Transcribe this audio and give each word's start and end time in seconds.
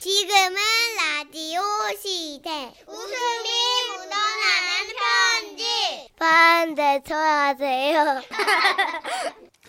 지금은 0.00 0.56
라디오 0.96 1.60
시대. 2.00 2.72
웃음이 2.86 3.48
묻어나는 3.90 4.96
편지. 4.96 6.08
반대 6.18 7.02
쳐 7.06 7.14
하세요. 7.14 8.22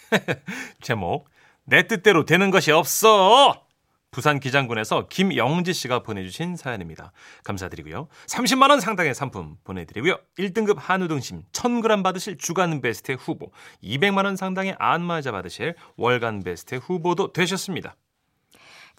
제목 0.82 1.28
내 1.66 1.86
뜻대로 1.86 2.24
되는 2.24 2.50
것이 2.50 2.72
없어. 2.72 3.68
부산 4.10 4.40
기장군에서 4.40 5.10
김영지 5.10 5.74
씨가 5.74 6.02
보내주신 6.04 6.56
사연입니다. 6.56 7.12
감사드리고요. 7.44 8.08
30만 8.28 8.70
원 8.70 8.80
상당의 8.80 9.14
상품 9.14 9.58
보내드리고요. 9.66 10.18
1등급 10.40 10.78
한우 10.78 11.10
등심 11.10 11.44
1000g 11.52 12.04
받으실 12.04 12.38
주간 12.38 12.80
베스트 12.80 13.12
후보, 13.12 13.52
200만 13.84 14.24
원 14.24 14.38
상당의 14.38 14.78
안마자 14.80 15.34
받으실 15.34 15.76
월간 15.98 16.44
베스트 16.44 16.76
후보도 16.76 17.34
되셨습니다. 17.34 17.98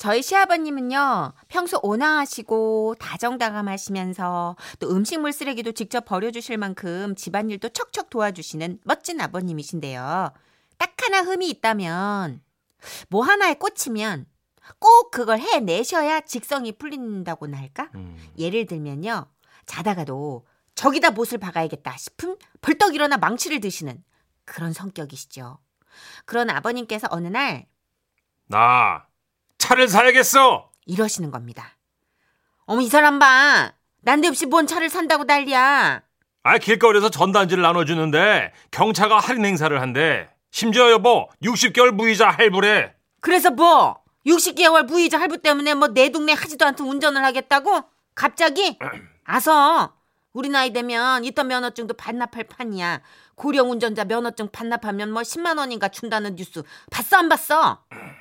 저희 0.02 0.20
시아버님은요, 0.20 1.32
평소 1.46 1.78
온화하시고 1.80 2.96
다정다감하시면서 2.98 4.56
또 4.80 4.90
음식물 4.90 5.32
쓰레기도 5.32 5.70
직접 5.70 6.04
버려주실 6.04 6.58
만큼 6.58 7.14
집안일도 7.14 7.68
척척 7.68 8.10
도와주시는 8.10 8.80
멋진 8.82 9.20
아버님이신데요. 9.20 10.32
딱 10.76 10.94
하나 11.00 11.20
흠이 11.22 11.48
있다면, 11.50 12.42
뭐 13.10 13.22
하나에 13.22 13.54
꽂히면 13.54 14.26
꼭 14.80 15.12
그걸 15.12 15.38
해내셔야 15.38 16.22
직성이 16.22 16.72
풀린다고나 16.72 17.56
할까? 17.56 17.88
음, 17.94 18.16
예를 18.36 18.66
들면요, 18.66 19.26
자다가도 19.66 20.44
저기다 20.74 21.12
못을 21.12 21.38
박아야겠다 21.38 21.96
싶음 21.96 22.34
벌떡 22.60 22.96
일어나 22.96 23.18
망치를 23.18 23.60
드시는 23.60 24.02
그런 24.46 24.72
성격이시죠. 24.72 25.60
그런 26.24 26.50
아버님께서 26.50 27.06
어느 27.12 27.28
날 27.28 27.68
나 28.48 29.06
차를 29.72 29.88
사야겠어. 29.88 30.68
이러시는 30.84 31.30
겁니다. 31.30 31.76
어머, 32.66 32.82
이 32.82 32.88
사람 32.88 33.18
봐. 33.18 33.72
난데없이 34.02 34.44
뭔 34.46 34.66
차를 34.66 34.90
산다고 34.90 35.24
난리야. 35.24 36.02
아 36.44 36.58
길거리에서 36.58 37.08
전단지를 37.08 37.62
나눠주는데 37.62 38.52
경차가 38.70 39.18
할인 39.18 39.44
행사를 39.46 39.80
한대. 39.80 40.28
심지어 40.50 40.90
여보 40.90 41.28
60개월 41.42 41.92
무이자 41.92 42.28
할부래. 42.28 42.94
그래서 43.20 43.50
뭐? 43.50 44.02
60개월 44.26 44.84
무이자 44.84 45.18
할부 45.18 45.38
때문에 45.38 45.74
뭐 45.74 45.88
내 45.88 46.10
동네 46.10 46.32
하지도 46.34 46.66
않던 46.66 46.86
운전을 46.86 47.24
하겠다고? 47.24 47.82
갑자기? 48.14 48.78
아서 49.24 49.94
우리 50.34 50.48
나이 50.50 50.72
되면 50.72 51.24
있던 51.24 51.46
면허증도 51.48 51.94
반납할 51.94 52.44
판이야. 52.44 53.00
고령 53.36 53.70
운전자 53.70 54.04
면허증 54.04 54.50
반납하면 54.52 55.10
뭐 55.12 55.22
10만 55.22 55.56
원인가 55.58 55.88
준다는 55.88 56.36
뉴스 56.36 56.62
봤어 56.90 57.16
안 57.16 57.28
봤어? 57.30 57.84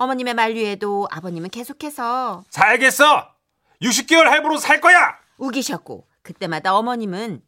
어머님의 0.00 0.32
만류에도 0.32 1.06
아버님은 1.10 1.50
계속해서 1.50 2.42
사야겠어. 2.48 3.34
60개월 3.82 4.24
할부로 4.24 4.56
살 4.56 4.80
거야. 4.80 5.18
우기셨고 5.36 6.06
그때마다 6.22 6.74
어머님은 6.74 7.42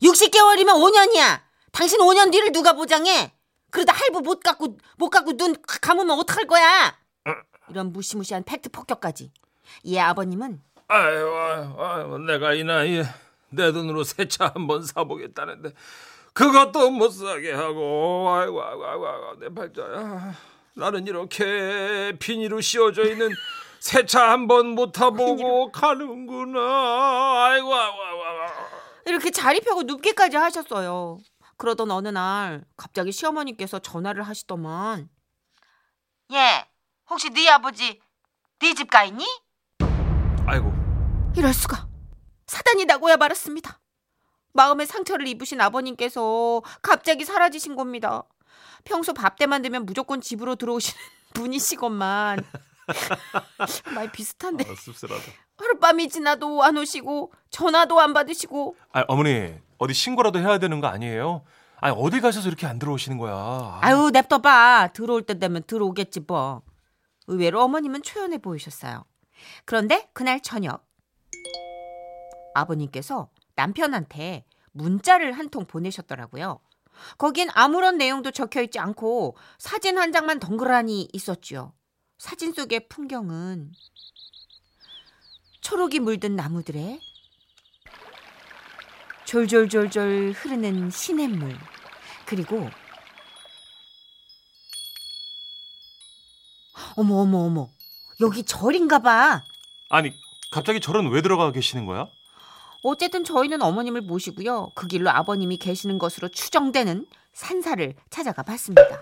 60개월이면 0.00 0.68
5년이야. 0.68 1.40
당신 1.72 1.98
5년 1.98 2.30
뒤를 2.30 2.52
누가 2.52 2.74
보장해? 2.74 3.32
그러다 3.72 3.92
할부 3.92 4.20
못 4.20 4.38
갖고 4.40 4.78
못 4.98 5.10
갖고 5.10 5.36
눈 5.36 5.56
감으면 5.66 6.16
어떡할 6.20 6.46
거야? 6.46 6.96
이런 7.70 7.92
무시무시한 7.92 8.44
팩트 8.44 8.68
폭격까지. 8.70 9.32
이에 9.82 9.98
아버님은 9.98 10.60
아유, 10.86 11.34
아유, 11.34 11.74
아유, 11.76 12.18
내가 12.18 12.54
이 12.54 12.62
나이에 12.62 13.02
내 13.50 13.72
돈으로 13.72 14.04
새 14.04 14.26
차 14.28 14.52
한번 14.54 14.84
사보겠다는데 14.84 15.72
그것도 16.32 16.90
못 16.90 17.10
사게 17.10 17.52
하고 17.52 18.28
아이고 18.32 18.62
아이고 18.62 18.86
아이고, 18.86 19.06
아이고 19.08 19.40
내 19.40 19.48
팔자야 19.52 20.34
나는 20.76 21.06
이렇게 21.06 22.12
비닐로 22.18 22.60
씌워져 22.60 23.04
있는 23.04 23.30
새차한 23.80 24.46
번 24.46 24.66
못 24.74 24.92
타보고 24.92 25.72
가는구나 25.72 26.60
아이고 26.60 27.74
아이고 27.74 27.96
아이고, 28.02 28.22
아이고. 28.24 28.54
이렇게 29.06 29.30
자리 29.30 29.60
펴고 29.60 29.84
눕기까지 29.84 30.36
하셨어요. 30.36 31.18
그러던 31.56 31.90
어느 31.90 32.08
날 32.08 32.64
갑자기 32.76 33.10
시어머니께서 33.12 33.78
전화를 33.78 34.22
하시더만 34.24 35.08
예, 36.32 36.66
혹시 37.08 37.30
네 37.30 37.48
아버지 37.48 38.00
네 38.58 38.74
집 38.74 38.88
가 38.90 39.04
있니? 39.04 39.24
아이고 40.46 40.72
이럴 41.36 41.54
수가. 41.54 41.86
사단이 42.46 42.84
나고야 42.84 43.16
말았습니다. 43.16 43.80
마음의 44.52 44.86
상처를 44.86 45.26
입으신 45.28 45.60
아버님께서 45.60 46.62
갑자기 46.82 47.24
사라지신 47.24 47.76
겁니다. 47.76 48.24
평소 48.84 49.12
밥 49.12 49.36
때만 49.36 49.62
되면 49.62 49.84
무조건 49.86 50.20
집으로 50.20 50.56
들어오시는 50.56 51.00
분이시건만. 51.34 52.44
많이 53.94 54.10
비슷한데. 54.12 54.64
아, 54.70 54.74
씁쓸하다. 54.74 55.22
하룻밤이 55.58 56.08
지나도 56.08 56.62
안 56.62 56.76
오시고 56.76 57.32
전화도 57.50 57.98
안 58.00 58.12
받으시고. 58.12 58.76
아 58.92 59.04
어머니 59.08 59.54
어디 59.78 59.92
신고라도 59.94 60.38
해야 60.38 60.58
되는 60.58 60.80
거 60.80 60.86
아니에요? 60.86 61.44
아니 61.78 61.94
어디 61.98 62.20
가셔서 62.20 62.48
이렇게 62.48 62.66
안 62.66 62.78
들어오시는 62.78 63.18
거야? 63.18 63.78
아유 63.82 64.10
냅둬봐. 64.12 64.90
들어올 64.92 65.22
때 65.22 65.38
되면 65.38 65.62
들어오겠지 65.66 66.20
뭐. 66.20 66.62
의외로 67.26 67.62
어머님은 67.64 68.02
초연해 68.02 68.38
보이셨어요. 68.38 69.04
그런데 69.64 70.08
그날 70.12 70.40
저녁. 70.40 70.86
아버님께서 72.54 73.28
남편한테 73.56 74.44
문자를 74.72 75.32
한 75.32 75.48
통 75.50 75.64
보내셨더라고요 75.66 76.58
거긴 77.18 77.48
아무런 77.54 77.98
내용도 77.98 78.30
적혀 78.30 78.62
있지 78.62 78.78
않고 78.78 79.36
사진 79.58 79.98
한 79.98 80.12
장만 80.12 80.40
덩그러니 80.40 81.08
있었죠 81.12 81.72
사진 82.18 82.52
속의 82.52 82.88
풍경은 82.88 83.72
초록이 85.60 86.00
물든 86.00 86.36
나무들에 86.36 87.00
졸졸졸졸 89.24 90.32
흐르는 90.36 90.90
시냇물 90.90 91.56
그리고 92.24 92.68
어머 96.96 97.16
어머 97.16 97.38
어머 97.38 97.68
여기 98.20 98.42
절인가 98.42 99.00
봐. 99.00 99.44
아니 99.90 100.12
갑자기 100.50 100.80
절은 100.80 101.10
왜 101.10 101.20
들어가 101.20 101.52
계시는 101.52 101.84
거야? 101.84 102.08
어쨌든 102.86 103.24
저희는 103.24 103.62
어머님을 103.62 104.02
모시고요. 104.02 104.70
그 104.76 104.86
길로 104.86 105.10
아버님이 105.10 105.56
계시는 105.56 105.98
것으로 105.98 106.28
추정되는 106.28 107.04
산사를 107.32 107.94
찾아가 108.10 108.42
봤습니다. 108.44 109.00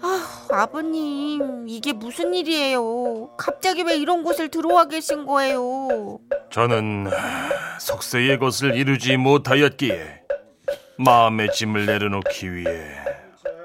아, 0.00 0.46
아버님, 0.50 1.68
이게 1.68 1.92
무슨 1.92 2.32
일이에요? 2.32 3.36
갑자기 3.36 3.82
왜 3.82 3.96
이런 3.96 4.22
곳을 4.22 4.48
들어와 4.48 4.84
계신 4.84 5.26
거예요? 5.26 6.20
저는 6.50 7.10
속세의 7.80 8.38
것을 8.38 8.76
이루지 8.76 9.16
못하였기에 9.16 10.22
마음의 10.96 11.52
짐을 11.52 11.86
내려놓기 11.86 12.54
위해 12.54 12.88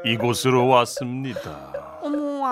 이곳으로 0.03 0.67
왔습니다. 0.67 1.82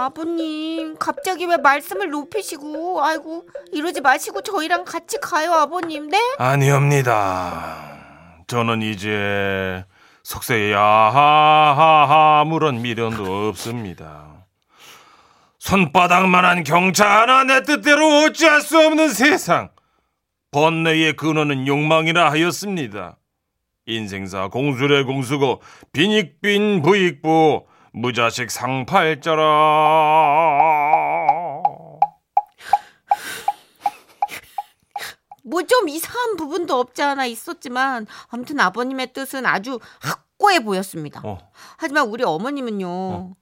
아버님, 0.02 0.96
갑자기 0.98 1.46
왜 1.46 1.58
말씀을 1.58 2.10
높이시고, 2.10 3.04
아이고, 3.04 3.48
이러지 3.72 4.02
마시고 4.02 4.42
저희랑 4.42 4.84
같이 4.86 5.20
가요, 5.22 5.54
아버님, 5.54 6.10
네? 6.10 6.18
아니옵니다. 6.38 7.92
저는 8.48 8.82
이제 8.82 9.86
속세에 10.24 10.74
아하하하 10.74 12.42
아무런 12.42 12.82
미련도 12.82 13.50
없습니다. 13.50 14.46
손바닥만한 15.60 16.64
하나 17.06 17.44
내 17.44 17.62
뜻대로 17.64 18.26
어찌할 18.26 18.62
수 18.62 18.80
없는 18.80 19.10
세상. 19.10 19.70
번뇌의 20.52 21.16
근원은 21.16 21.68
욕망이라 21.68 22.32
하였습니다. 22.32 23.18
인생사 23.86 24.48
공수래 24.50 25.04
공수고 25.04 25.62
빈익빈 25.94 26.82
부익부 26.82 27.66
무자식 27.94 28.50
상팔자라. 28.52 29.42
뭐 35.44 35.64
좀 35.64 35.90
이상한 35.90 36.36
부분도 36.38 36.80
없지 36.80 37.02
않아 37.02 37.26
있었지만 37.26 38.06
아무튼 38.30 38.60
아버님의 38.60 39.12
뜻은 39.14 39.46
아주 39.46 39.80
확고해 40.00 40.60
보였습니다. 40.64 41.22
어. 41.24 41.38
하지만 41.78 42.08
우리 42.08 42.24
어머님은요. 42.24 43.36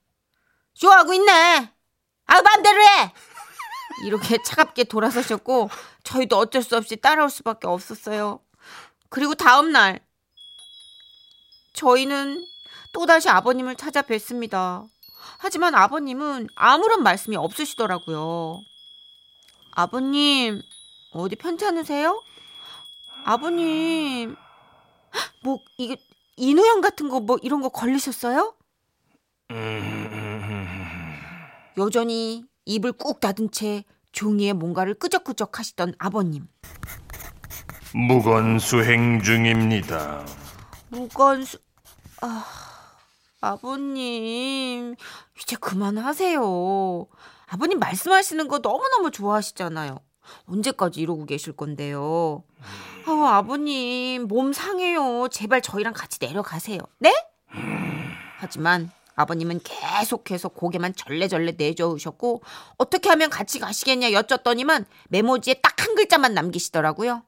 좋아하고 0.74 1.12
있네. 1.14 1.72
아 2.26 2.42
맘대로 2.42 2.80
해. 2.82 3.12
이렇게 4.06 4.38
차갑게 4.42 4.84
돌아서셨고 4.84 5.68
저희도 6.04 6.38
어쩔 6.38 6.62
수 6.62 6.76
없이 6.76 6.96
따라올 6.96 7.28
수밖에 7.28 7.66
없었어요. 7.66 8.40
그리고 9.10 9.34
다음 9.34 9.72
날 9.72 10.00
저희는 11.74 12.42
또다시 12.92 13.28
아버님을 13.28 13.76
찾아뵀습니다. 13.76 14.86
하지만 15.38 15.74
아버님은 15.74 16.48
아무런 16.54 17.02
말씀이 17.02 17.36
없으시더라고요. 17.36 18.60
아버님, 19.72 20.60
어디 21.12 21.36
편찮으세요? 21.36 22.22
아버님, 23.24 24.34
헉, 25.14 25.32
뭐, 25.44 25.58
이게, 25.78 25.96
인후형 26.36 26.80
같은 26.80 27.08
거, 27.08 27.20
뭐, 27.20 27.38
이런 27.42 27.60
거 27.60 27.68
걸리셨어요? 27.68 28.54
여전히 31.78 32.44
입을 32.64 32.92
꾹 32.92 33.20
닫은 33.20 33.50
채 33.50 33.84
종이에 34.12 34.52
뭔가를 34.52 34.94
끄적끄적 34.94 35.58
하시던 35.58 35.94
아버님. 35.98 36.46
무건 37.94 38.58
수행 38.58 39.20
중입니다. 39.22 40.24
무건수 40.88 41.58
아 42.20 42.44
아버님 43.40 44.94
이제 45.40 45.56
그만하세요. 45.56 47.06
아버님 47.46 47.78
말씀하시는 47.78 48.48
거 48.48 48.58
너무너무 48.58 49.10
좋아하시잖아요. 49.10 49.98
언제까지 50.46 51.00
이러고 51.00 51.26
계실 51.26 51.54
건데요? 51.54 52.44
아, 53.06 53.36
아버님 53.38 54.28
몸 54.28 54.52
상해요. 54.52 55.28
제발 55.28 55.60
저희랑 55.62 55.92
같이 55.94 56.18
내려가세요. 56.20 56.78
네? 56.98 57.12
하지만 58.38 58.90
아버님은 59.16 59.60
계속해서 59.64 60.48
고개만 60.50 60.94
절레절레 60.94 61.54
내저으셨고 61.58 62.42
어떻게 62.78 63.08
하면 63.08 63.28
같이 63.28 63.58
가시겠냐 63.58 64.12
여쭸더니만 64.12 64.86
메모지에 65.08 65.54
딱 65.54 65.80
한 65.80 65.94
글자만 65.96 66.34
남기시더라고요. 66.34 67.24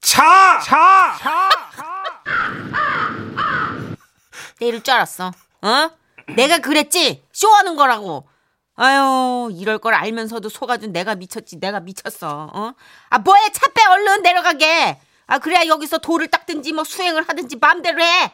차! 0.00 0.60
차! 0.60 1.18
때릴 4.58 4.82
줄 4.82 4.94
알았어. 4.94 5.28
어? 5.62 5.90
내가 6.34 6.58
그랬지? 6.58 7.24
쇼하는 7.32 7.76
거라고. 7.76 8.28
아유, 8.74 9.50
이럴 9.52 9.78
걸 9.78 9.94
알면서도 9.94 10.48
속아준 10.48 10.92
내가 10.92 11.14
미쳤지. 11.14 11.58
내가 11.60 11.80
미쳤어. 11.80 12.50
어? 12.52 12.74
아, 13.10 13.18
뭐해? 13.18 13.50
차 13.52 13.68
빼 13.72 13.84
얼른 13.86 14.22
내려가게. 14.22 15.00
아, 15.26 15.38
그래야 15.38 15.66
여기서 15.66 15.98
돌을 15.98 16.28
닦든지 16.28 16.72
뭐 16.72 16.84
수행을 16.84 17.28
하든지 17.28 17.56
마음대로 17.56 18.02
해. 18.02 18.32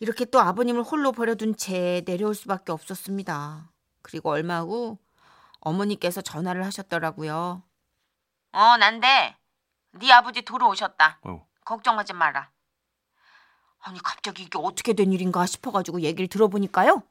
이렇게 0.00 0.24
또 0.24 0.40
아버님을 0.40 0.82
홀로 0.82 1.12
버려둔 1.12 1.56
채 1.56 2.02
내려올 2.06 2.34
수밖에 2.34 2.72
없었습니다. 2.72 3.70
그리고 4.02 4.30
얼마 4.30 4.60
후 4.60 4.98
어머니께서 5.60 6.20
전화를 6.22 6.64
하셨더라고요. 6.66 7.62
어, 8.52 8.76
난데 8.78 9.36
네 9.92 10.12
아버지 10.12 10.42
돌아오셨다. 10.42 11.20
어. 11.22 11.46
걱정하지 11.64 12.14
마라. 12.14 12.50
아니 13.82 14.00
갑자기 14.02 14.44
이게 14.44 14.58
어떻게 14.58 14.92
된 14.92 15.12
일인가 15.12 15.44
싶어가지고 15.46 16.00
얘기를 16.02 16.28
들어보니까요. 16.28 17.02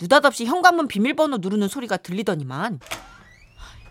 느닷없이 0.00 0.44
현관문 0.44 0.88
비밀번호 0.88 1.38
누르는 1.38 1.68
소리가 1.68 1.96
들리더니만 1.98 2.80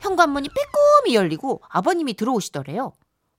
현관문이 0.02 0.50
빼꼼히 0.50 1.16
열리고 1.16 1.62
아버님이 1.70 2.14
들어오시더래요. 2.16 2.92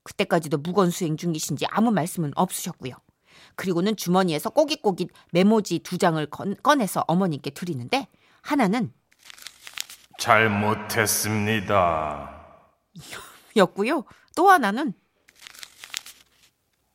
그때까지도 0.02 0.56
무건 0.58 0.90
수행 0.90 1.16
중이신지 1.16 1.66
아무 1.68 1.90
말씀은 1.92 2.32
없으셨고요. 2.34 2.94
그리고는 3.56 3.96
주머니에서 3.96 4.50
꼬깃꼬깃 4.50 5.10
메모지 5.32 5.78
두 5.80 5.98
장을 5.98 6.24
건, 6.26 6.56
꺼내서 6.62 7.04
어머님께 7.06 7.50
드리는데 7.50 8.08
하나는 8.40 8.92
잘못했습니다. 10.18 11.60
였고요. 13.56 14.04
또 14.34 14.48
하나는 14.50 14.94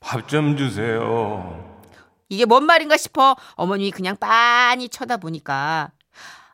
밥 0.09 0.27
좀 0.27 0.57
주세요. 0.57 1.63
이게 2.29 2.45
뭔 2.45 2.65
말인가 2.65 2.97
싶어 2.97 3.35
어머님이 3.55 3.91
그냥 3.91 4.17
빤히 4.17 4.89
쳐다보니까 4.89 5.91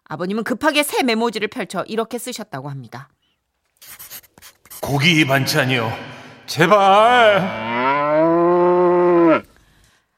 아버님은 0.04 0.44
급하게 0.44 0.84
새 0.84 1.04
메모지를 1.04 1.48
펼쳐 1.48 1.86
이렇게 1.88 2.18
쓰셨다고 2.18 2.68
합니다. 2.70 3.08
고기 4.82 5.26
반찬이요. 5.26 5.90
제발. 6.48 7.40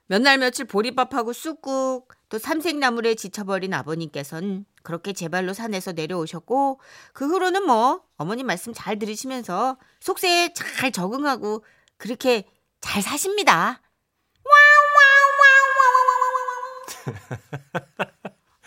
몇 0.09 0.21
날 0.21 0.39
며칠 0.39 0.65
보리밥하고 0.65 1.31
쑥국 1.33 2.07
또 2.29 2.39
삼색나물에 2.39 3.13
지쳐버린 3.15 3.71
아버님께서는 3.73 4.65
그렇게 4.81 5.13
제 5.13 5.27
발로 5.27 5.53
산에서 5.53 5.91
내려오셨고 5.91 6.79
그 7.13 7.27
후로는 7.27 7.65
뭐 7.67 8.01
어머님 8.17 8.47
말씀 8.47 8.73
잘 8.73 8.97
들으시면서 8.97 9.77
속세에 9.99 10.53
잘 10.53 10.91
적응하고 10.91 11.63
그렇게 11.97 12.45
잘 12.81 13.01
사십니다. 13.01 13.81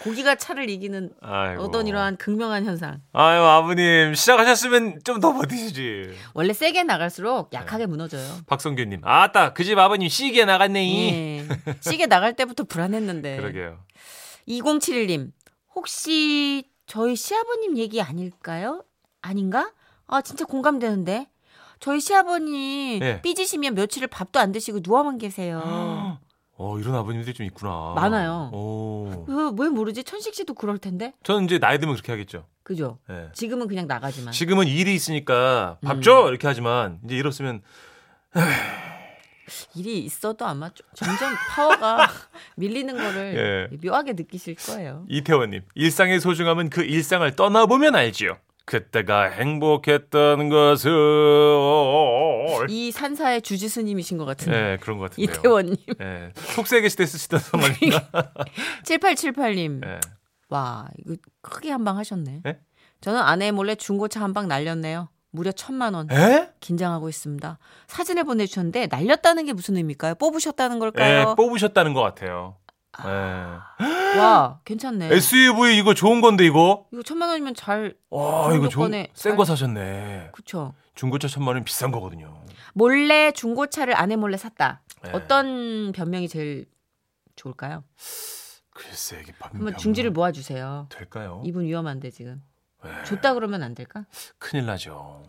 고기가 0.02 0.34
차를 0.34 0.70
이기는 0.70 1.12
아이고. 1.20 1.62
어떤 1.62 1.86
이러한 1.86 2.16
극명한 2.16 2.64
현상. 2.64 3.02
아유 3.12 3.42
아버님 3.42 4.14
시작하셨으면 4.14 5.00
좀 5.04 5.20
더 5.20 5.34
버티시지. 5.34 6.14
원래 6.32 6.54
세게 6.54 6.84
나갈수록 6.84 7.52
약하게 7.52 7.84
무너져요. 7.86 8.38
박성규님, 8.46 9.02
아따 9.04 9.52
그 9.52 9.62
집 9.62 9.78
아버님 9.78 10.08
시기에 10.08 10.46
나갔네. 10.46 10.80
예. 11.12 11.48
시계 11.80 12.06
나갈 12.06 12.34
때부터 12.34 12.64
불안했는데. 12.64 13.36
그러게요. 13.36 13.78
2071님, 14.48 15.32
혹시 15.74 16.64
저희 16.86 17.14
시아버님 17.14 17.76
얘기 17.76 18.00
아닐까요? 18.00 18.82
아닌가? 19.20 19.70
아, 20.06 20.22
진짜 20.22 20.46
공감되는데. 20.46 21.28
저희 21.80 21.98
시아버님 22.00 23.00
네. 23.00 23.22
삐지시면 23.22 23.74
며칠을 23.74 24.08
밥도 24.08 24.38
안 24.38 24.52
드시고 24.52 24.80
누워만 24.84 25.16
계세요. 25.18 26.18
어 26.62 26.78
이런 26.78 26.94
아버님들이 26.94 27.32
좀 27.34 27.46
있구나. 27.46 27.94
많아요. 27.96 28.50
오. 28.52 29.24
왜, 29.26 29.50
왜 29.64 29.68
모르지? 29.70 30.04
천식 30.04 30.34
씨도 30.34 30.52
그럴 30.54 30.76
텐데. 30.76 31.14
저는 31.22 31.46
이제 31.46 31.58
나이 31.58 31.78
들면 31.78 31.94
그렇게 31.96 32.12
하겠죠. 32.12 32.44
그죠? 32.62 32.98
예. 33.08 33.30
지금은 33.32 33.66
그냥 33.66 33.86
나가지만. 33.86 34.32
지금은 34.32 34.66
일이 34.66 34.94
있으니까 34.94 35.78
밥 35.82 35.96
음. 35.96 36.02
줘 36.02 36.28
이렇게 36.28 36.46
하지만 36.46 36.98
이제 37.06 37.16
이렇으면 37.16 37.62
일이 39.74 40.00
있어도 40.00 40.44
아마 40.46 40.68
좀- 40.68 40.86
점점 40.94 41.32
파워가 41.48 42.08
밀리는 42.56 42.94
거를 42.94 43.68
예. 43.72 43.76
묘하게 43.82 44.12
느끼실 44.12 44.56
거예요. 44.56 45.06
이태원님 45.08 45.62
일상의 45.74 46.20
소중함은 46.20 46.68
그 46.68 46.82
일상을 46.82 47.34
떠나보면 47.36 47.94
알지요. 47.96 48.36
그때가 48.70 49.24
행복했던 49.30 50.48
것을 50.48 50.92
이 52.68 52.92
산사의 52.92 53.42
주지스님이신 53.42 54.16
것 54.16 54.24
같은데. 54.24 54.72
예 54.72 54.76
그런 54.80 54.98
것 54.98 55.10
같은데요. 55.10 55.34
이태원님. 55.38 55.76
예 56.00 56.30
속세에 56.36 56.80
계실 56.80 56.98
때 56.98 57.06
쓰시던 57.06 57.40
말입니다. 57.52 58.08
7878님. 58.84 59.84
예. 59.86 59.98
와, 60.50 60.88
이거 60.98 61.16
크게 61.42 61.70
한 61.70 61.84
방 61.84 61.98
하셨네. 61.98 62.42
예? 62.46 62.58
저는 63.00 63.20
아내 63.20 63.50
몰래 63.50 63.74
중고차 63.74 64.20
한 64.20 64.32
방 64.34 64.46
날렸네요. 64.48 65.08
무려 65.32 65.50
천만 65.52 65.94
원. 65.94 66.10
에? 66.10 66.50
긴장하고 66.60 67.08
있습니다. 67.08 67.58
사진을 67.88 68.24
보내주셨는데 68.24 68.88
날렸다는 68.88 69.46
게 69.46 69.52
무슨 69.52 69.76
의미일까요? 69.76 70.14
뽑으셨다는 70.16 70.76
예, 70.76 70.80
걸까요? 70.80 71.34
뽑으셨다는 71.36 71.94
것 71.94 72.02
같아요. 72.02 72.56
와, 72.98 74.60
괜찮네. 74.64 75.10
예. 75.10 75.14
SUV 75.14 75.78
이거 75.78 75.94
좋은 75.94 76.20
건데 76.20 76.44
이거. 76.44 76.86
이거 76.92 77.02
천만 77.02 77.28
원이면 77.30 77.54
잘, 77.54 77.96
와 78.10 78.52
이거 78.54 78.68
좋은 78.68 78.90
센거 79.14 79.44
잘- 79.44 79.56
사셨네. 79.56 80.30
그쵸. 80.32 80.74
중고차 80.94 81.28
천만 81.28 81.54
원 81.54 81.64
비싼 81.64 81.90
거거든요. 81.92 82.42
몰래 82.74 83.32
중고차를 83.32 83.96
아내 83.96 84.16
몰래 84.16 84.36
샀다. 84.36 84.82
네. 85.02 85.10
어떤 85.12 85.92
변명이 85.92 86.28
제일 86.28 86.66
좋을까요? 87.36 87.84
글쎄 88.74 89.20
이게 89.22 89.32
반- 89.38 89.52
한번 89.52 89.72
반- 89.72 89.78
중지를 89.80 90.10
모아주세요. 90.10 90.86
될까요? 90.90 91.42
이분 91.44 91.64
위험한데 91.64 92.10
지금. 92.10 92.42
네. 92.84 92.90
줬다 93.04 93.34
그러면 93.34 93.62
안 93.62 93.74
될까? 93.74 94.04
큰일 94.38 94.66
나죠. 94.66 95.22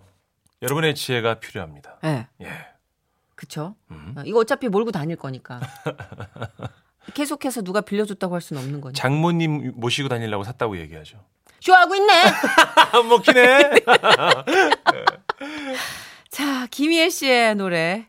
여러분의 0.62 0.96
지혜가 0.96 1.40
필요합니다. 1.40 2.00
네. 2.04 2.28
예. 2.42 2.50
그쵸. 3.36 3.76
음. 3.90 4.14
어, 4.18 4.22
이거 4.26 4.40
어차피 4.40 4.68
몰고 4.68 4.92
다닐 4.92 5.16
거니까. 5.16 5.60
계속해서 7.14 7.62
누가 7.62 7.82
빌려줬다고 7.82 8.34
할 8.34 8.42
수는 8.42 8.62
없는 8.62 8.82
거니까. 8.82 9.00
장모님 9.00 9.74
모시고 9.76 10.10
다니려고 10.10 10.44
샀다고 10.44 10.78
얘기하죠. 10.80 11.18
쇼하고 11.60 11.96
있네. 11.96 12.14
안 12.94 13.08
먹히네. 13.08 13.72
자, 16.30 16.68
김희애 16.72 17.10
씨의 17.10 17.56
노래 17.56 18.08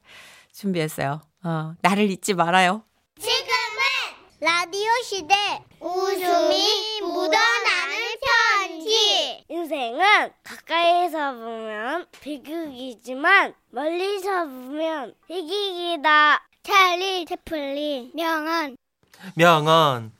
준비했어요. 0.52 1.20
어, 1.44 1.74
나를 1.82 2.10
잊지 2.10 2.34
말아요. 2.34 2.84
지금은 3.18 3.50
라디오 4.40 4.90
시대 5.04 5.34
웃음이 5.80 7.00
묻어나는 7.00 7.96
편지 8.68 9.44
인생은 9.48 10.30
가까이서 10.42 11.32
보면 11.34 12.06
비극이지만 12.20 13.54
멀리서 13.70 14.44
보면 14.46 15.14
희극이다 15.28 16.48
찰리 16.62 17.24
채플린 17.24 18.12
명언 18.14 18.76
명언. 19.34 20.12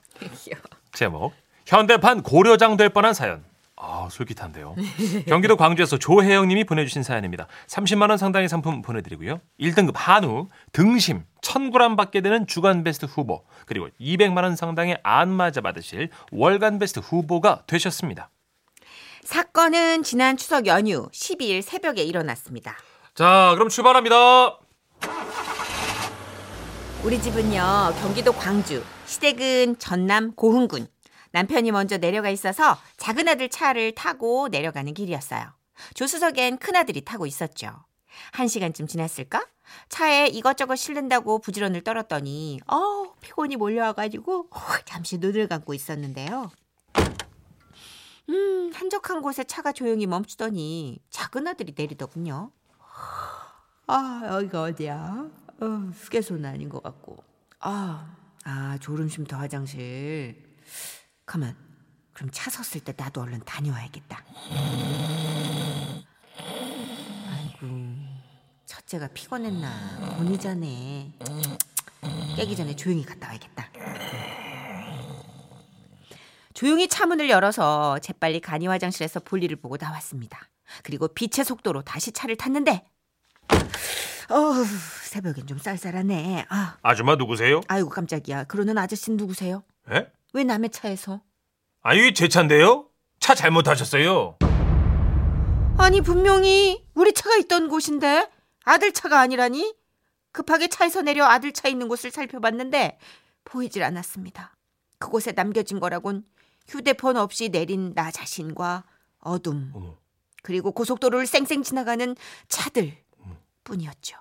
제목 0.93 1.33
현대판 1.65 2.23
고려장 2.23 2.77
될 2.77 2.89
뻔한 2.89 3.13
사연. 3.13 3.43
아 3.75 4.07
솔깃한데요. 4.09 4.75
경기도 5.27 5.57
광주에서 5.57 5.97
조혜영 5.97 6.47
님이 6.47 6.63
보내주신 6.63 7.03
사연입니다. 7.03 7.47
30만 7.67 8.09
원 8.09 8.17
상당의 8.17 8.47
상품 8.47 8.81
보내드리고요. 8.81 9.41
1등급 9.59 9.93
한우 9.95 10.47
등심 10.71 11.25
1,000g 11.41 11.97
받게 11.97 12.21
되는 12.21 12.47
주간 12.47 12.83
베스트 12.83 13.05
후보 13.05 13.43
그리고 13.65 13.89
200만 13.99 14.43
원 14.43 14.55
상당의 14.55 14.99
안마자 15.03 15.59
받으실 15.59 16.09
월간 16.31 16.79
베스트 16.79 16.99
후보가 16.99 17.63
되셨습니다. 17.67 18.29
사건은 19.23 20.03
지난 20.03 20.37
추석 20.37 20.67
연휴 20.67 21.09
12일 21.09 21.61
새벽에 21.61 22.03
일어났습니다. 22.03 22.75
자 23.15 23.51
그럼 23.55 23.69
출발합니다. 23.69 24.59
우리 27.03 27.21
집은요, 27.21 27.93
경기도 27.99 28.31
광주 28.31 28.81
시댁은 29.05 29.77
전남 29.77 30.33
고흥군. 30.35 30.87
남편이 31.31 31.71
먼저 31.71 31.97
내려가 31.97 32.29
있어서 32.29 32.77
작은 32.95 33.27
아들 33.27 33.49
차를 33.49 33.93
타고 33.93 34.47
내려가는 34.47 34.93
길이었어요. 34.93 35.43
조수석엔 35.95 36.59
큰아들이 36.59 37.03
타고 37.03 37.25
있었죠. 37.25 37.71
한 38.31 38.47
시간쯤 38.47 38.87
지났을까? 38.87 39.45
차에 39.89 40.27
이것저것 40.27 40.77
실른다고 40.77 41.39
부지런을 41.39 41.81
떨었더니 41.83 42.61
어 42.67 43.13
피곤이 43.19 43.57
몰려와가지고 43.57 44.49
잠시 44.85 45.17
눈을 45.17 45.47
감고 45.49 45.73
있었는데요. 45.73 46.51
음 48.29 48.71
한적한 48.73 49.21
곳에 49.21 49.43
차가 49.43 49.73
조용히 49.73 50.05
멈추더니 50.05 50.99
작은 51.09 51.47
아들이 51.47 51.73
내리더군요. 51.75 52.51
아 53.87 54.21
여기가 54.25 54.61
어디야? 54.63 55.42
어, 55.61 55.65
휴게소는 55.65 56.45
아닌 56.45 56.69
것 56.69 56.81
같고. 56.83 57.23
아, 57.59 58.15
아 58.43 58.77
졸음 58.81 59.07
쉼터 59.09 59.37
화장실. 59.37 60.57
가만. 61.25 61.55
그럼 62.13 62.29
차 62.31 62.49
섰을 62.49 62.83
때 62.83 62.93
나도 62.95 63.21
얼른 63.21 63.41
다녀와야겠다. 63.43 64.23
아이고, 67.31 67.67
첫째가 68.65 69.07
피곤했나 69.07 70.17
곤이 70.17 70.37
자네. 70.37 71.11
깨기 72.35 72.55
전에 72.55 72.75
조용히 72.75 73.03
갔다 73.03 73.29
와야겠다. 73.29 73.69
조용히 76.53 76.87
차 76.87 77.05
문을 77.07 77.29
열어서 77.29 77.97
재빨리 77.99 78.39
간이 78.39 78.67
화장실에서 78.67 79.21
볼일을 79.21 79.55
보고 79.55 79.77
나왔습니다. 79.77 80.49
그리고 80.83 81.07
빛의 81.07 81.45
속도로 81.45 81.81
다시 81.81 82.11
차를 82.11 82.35
탔는데 82.35 82.85
어우, 84.29 84.65
새벽엔 85.13 85.45
좀 85.45 85.59
쌀쌀하네. 85.59 86.47
아, 86.49 86.77
아줌마 86.81 87.15
누구세요? 87.15 87.61
아이고 87.67 87.89
깜짝이야. 87.89 88.45
그러는 88.45 88.79
아저씨는 88.79 89.17
누구세요? 89.17 89.63
예? 89.91 90.11
왜 90.33 90.43
남의 90.43 90.71
차에서? 90.71 91.21
아 91.83 91.93
이게 91.93 92.13
제 92.13 92.27
차인데요? 92.27 92.87
차 93.19 93.35
잘못하셨어요. 93.35 94.39
아니 95.77 96.01
분명히 96.01 96.83
우리 96.95 97.13
차가 97.13 97.35
있던 97.35 97.67
곳인데 97.69 98.27
아들 98.63 98.91
차가 98.91 99.19
아니라니? 99.19 99.75
급하게 100.31 100.67
차에서 100.67 101.03
내려 101.03 101.25
아들 101.25 101.51
차 101.51 101.67
있는 101.67 101.87
곳을 101.87 102.09
살펴봤는데 102.09 102.97
보이질 103.45 103.83
않았습니다. 103.83 104.55
그곳에 104.97 105.33
남겨진 105.33 105.79
거라곤 105.79 106.25
휴대폰 106.67 107.17
없이 107.17 107.49
내린 107.49 107.93
나 107.93 108.09
자신과 108.09 108.83
어둠 109.19 109.69
어머. 109.75 109.95
그리고 110.41 110.71
고속도로를 110.71 111.27
쌩쌩 111.27 111.61
지나가는 111.61 112.15
차들 112.47 112.97
뿐이었죠. 113.63 114.17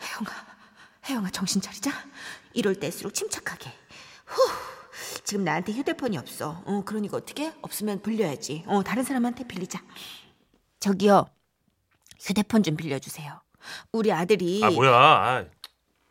혜영아, 0.00 0.46
혜영아 1.08 1.30
정신 1.30 1.60
차리자. 1.60 1.90
이럴 2.54 2.74
때일수록 2.78 3.14
침착하게. 3.14 3.72
후, 4.26 4.42
지금 5.24 5.44
나한테 5.44 5.72
휴대폰이 5.72 6.18
없어. 6.18 6.62
어, 6.66 6.82
그러니까 6.84 7.16
어떻게? 7.16 7.52
없으면 7.62 8.02
빌려야지. 8.02 8.64
어, 8.66 8.82
다른 8.82 9.02
사람한테 9.04 9.46
빌리자. 9.46 9.82
저기요, 10.80 11.26
휴대폰 12.20 12.62
좀 12.62 12.76
빌려주세요. 12.76 13.40
우리 13.92 14.12
아들이 14.12 14.60
아 14.64 14.70
뭐야? 14.70 14.90
아, 14.92 15.44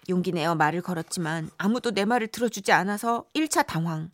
용기 0.10 0.32
내어 0.32 0.56
말을 0.56 0.82
걸었지만 0.82 1.50
아무도 1.58 1.92
내 1.92 2.06
말을 2.06 2.28
들어주지 2.28 2.72
않아서 2.72 3.26
1차 3.34 3.66
당황. 3.68 4.10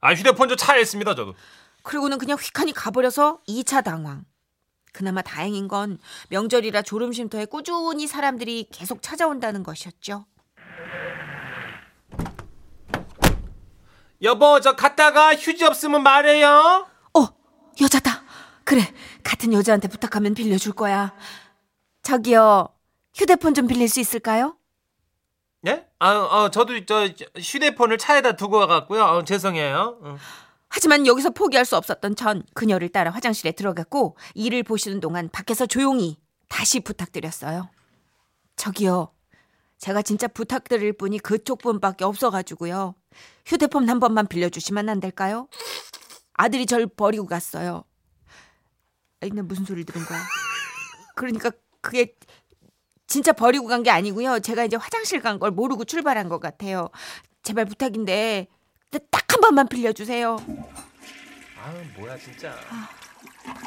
아 0.00 0.14
휴대폰 0.14 0.48
저 0.48 0.56
차에 0.56 0.80
있습니다 0.80 1.14
저도. 1.14 1.34
그리고는 1.82 2.18
그냥 2.18 2.36
휙하니 2.38 2.72
가버려서 2.72 3.40
2차 3.48 3.84
당황. 3.84 4.24
그나마 4.92 5.22
다행인 5.22 5.68
건 5.68 5.98
명절이라 6.28 6.82
졸음쉼터에 6.82 7.46
꾸준히 7.46 8.06
사람들이 8.06 8.68
계속 8.72 9.02
찾아온다는 9.02 9.62
것이었죠. 9.62 10.26
여보 14.22 14.60
저 14.60 14.76
갔다가 14.76 15.34
휴지 15.34 15.64
없으면 15.64 16.02
말해요. 16.02 16.86
어, 17.14 17.26
여자다. 17.80 18.22
그래, 18.64 18.82
같은 19.24 19.52
여자한테 19.52 19.88
부탁하면 19.88 20.34
빌려줄 20.34 20.74
거야. 20.74 21.14
저기요, 22.02 22.68
휴대폰 23.14 23.54
좀 23.54 23.66
빌릴 23.66 23.88
수 23.88 23.98
있을까요? 24.00 24.56
예? 25.66 25.86
아, 25.98 26.10
어, 26.12 26.50
저도 26.50 26.84
저 26.86 27.08
휴대폰을 27.36 27.98
차에다 27.98 28.32
두고 28.32 28.58
와갖고요. 28.58 29.02
어, 29.02 29.24
죄송해요. 29.24 29.98
어. 30.02 30.16
하지만 30.70 31.06
여기서 31.06 31.30
포기할 31.30 31.64
수 31.64 31.76
없었던 31.76 32.16
전 32.16 32.44
그녀를 32.54 32.88
따라 32.88 33.10
화장실에 33.10 33.52
들어갔고 33.52 34.16
일을 34.34 34.62
보시는 34.62 35.00
동안 35.00 35.28
밖에서 35.28 35.66
조용히 35.66 36.16
다시 36.48 36.80
부탁드렸어요. 36.80 37.68
저기요. 38.56 39.12
제가 39.78 40.02
진짜 40.02 40.28
부탁드릴 40.28 40.92
분이 40.92 41.18
그쪽 41.18 41.60
분밖에 41.60 42.04
없어가지고요. 42.04 42.94
휴대폰 43.46 43.88
한 43.88 43.98
번만 43.98 44.26
빌려주시면 44.26 44.88
안 44.88 45.00
될까요? 45.00 45.48
아들이 46.34 46.66
절 46.66 46.86
버리고 46.86 47.26
갔어요. 47.26 47.84
아니, 49.20 49.32
나 49.32 49.42
무슨 49.42 49.64
소리를 49.64 49.84
들은 49.84 50.06
거야? 50.06 50.20
그러니까 51.14 51.50
그게 51.80 52.14
진짜 53.06 53.32
버리고 53.32 53.66
간 53.66 53.82
게 53.82 53.90
아니고요. 53.90 54.38
제가 54.40 54.64
이제 54.64 54.76
화장실 54.76 55.20
간 55.20 55.38
걸 55.38 55.50
모르고 55.50 55.84
출발한 55.84 56.28
것 56.28 56.38
같아요. 56.40 56.88
제발 57.42 57.64
부탁인데 57.64 58.46
딱 58.98 59.20
한 59.32 59.40
번만 59.40 59.68
빌려주세요. 59.68 60.38
아 61.62 61.72
뭐야 61.96 62.18
진짜. 62.18 62.52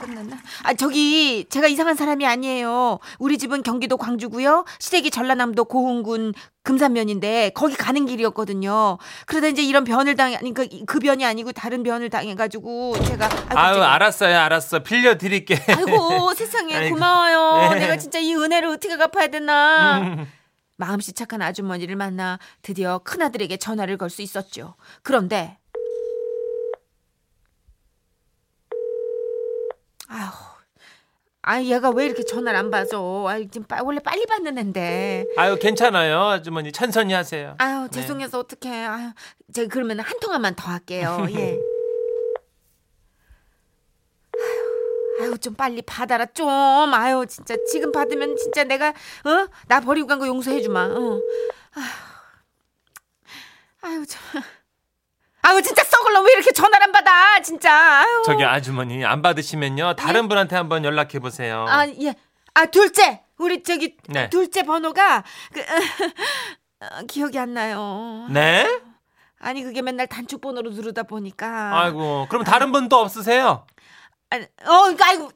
끝났나? 0.02 0.38
아 0.64 0.74
저기 0.74 1.46
제가 1.50 1.68
이상한 1.68 1.96
사람이 1.96 2.26
아니에요. 2.28 3.00
우리 3.18 3.38
집은 3.38 3.64
경기도 3.64 3.96
광주고요. 3.98 4.66
시댁이 4.80 5.10
전라남도 5.10 5.66
고흥군 5.66 6.34
금산면인데 6.64 7.52
거기 7.56 7.76
가는 7.76 8.06
길이었거든요. 8.06 8.98
그러다 9.26 9.48
이제 9.48 9.64
이런 9.64 9.84
변을 9.86 10.16
당하니까 10.16 10.66
그, 10.70 10.86
그 10.86 11.00
변이 11.00 11.26
아니고 11.26 11.54
다른 11.54 11.82
변을 11.84 12.10
당해가지고 12.10 13.02
제가 13.06 13.26
아유 13.26 13.32
갑자기. 13.50 13.82
알았어요 13.82 14.38
알았어 14.38 14.80
빌려 14.84 15.18
드릴게. 15.18 15.58
아이고 15.68 16.34
세상에 16.34 16.76
아이고. 16.76 16.96
고마워요. 16.96 17.72
네. 17.74 17.80
내가 17.80 17.98
진짜 17.98 18.20
이 18.20 18.36
은혜를 18.36 18.68
어떻게 18.70 18.96
갚아야 18.98 19.28
되나. 19.28 20.00
음. 20.00 20.32
마음씨 20.76 21.14
착한 21.14 21.42
아주머니를 21.42 21.96
만나 21.96 22.40
드디어 22.62 23.00
큰아들에게 23.00 23.58
전화를 23.58 23.98
걸 23.98 24.10
수 24.10 24.22
있었죠. 24.22 24.76
그런데 25.02 25.58
아휴 30.08 30.32
아 31.46 31.62
얘가 31.62 31.90
왜 31.90 32.06
이렇게 32.06 32.24
전화를 32.24 32.58
안 32.58 32.72
받아? 32.72 32.98
아 32.98 33.38
지금 33.52 33.64
빠- 33.68 33.82
원래 33.84 34.00
빨리 34.00 34.26
받는 34.26 34.58
앤데. 34.58 35.26
아유 35.38 35.58
괜찮아요 35.60 36.20
아주머니 36.30 36.72
천천히 36.72 37.14
하세요. 37.14 37.56
아유 37.58 37.88
네. 37.92 38.02
죄송해서 38.02 38.40
어떡해. 38.40 38.86
아유 38.86 39.12
제가 39.54 39.68
그러면 39.72 40.00
한 40.00 40.20
통화만 40.20 40.56
더 40.56 40.70
할게요. 40.72 41.26
예. 41.32 41.60
아유, 45.22 45.38
좀 45.38 45.54
빨리 45.56 45.82
받아라 45.82 46.26
좀. 46.28 46.50
아유 46.94 47.26
진짜 47.28 47.56
지금 47.72 47.92
받으면 47.92 48.36
진짜 48.38 48.64
내가 48.64 48.90
어 48.90 49.48
나 49.68 49.80
버리고 49.80 50.08
간 50.08 50.20
거 50.20 50.28
용서해 50.28 50.62
주마. 50.62 50.86
어. 50.86 51.20
아유, 51.76 51.86
아유 53.82 54.06
참. 54.08 54.22
아유 55.42 55.62
진짜 55.62 55.84
썩을 55.84 56.14
놈왜 56.14 56.34
이렇게 56.34 56.52
전화를 56.52 56.86
안 56.86 56.92
받아 56.92 57.40
진짜. 57.42 57.72
아유. 58.02 58.24
저기 58.26 58.44
아주머니 58.44 59.04
안 59.06 59.22
받으시면요 59.22 59.96
다른 59.96 60.28
분한테 60.28 60.56
한번 60.56 60.84
연락해 60.86 61.20
보세요. 61.20 61.66
아 61.68 61.88
예. 61.88 62.16
아 62.54 62.66
둘째 62.68 63.22
우리 63.38 63.62
저기 63.64 63.98
네. 64.08 64.30
둘째 64.30 64.64
번호가 64.64 65.24
그 65.54 65.62
어, 66.80 67.02
기억이 67.08 67.38
안 67.40 67.54
나요. 67.54 68.28
네? 68.30 68.82
아니 69.40 69.64
그게 69.64 69.82
맨날 69.82 70.08
단축 70.08 70.40
번호로 70.40 70.70
누르다 70.72 71.04
보니까. 71.04 71.78
아이고 71.82 72.28
그럼 72.30 72.44
다른 72.46 72.72
분도 72.72 72.98
없으세요? 72.98 73.66
아니, 74.34 74.46
어, 74.66 74.90
이거 74.92 75.06
아이고 75.06 75.32